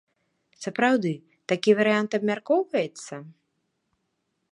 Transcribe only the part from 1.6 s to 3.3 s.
варыянт абмяркоўваецца?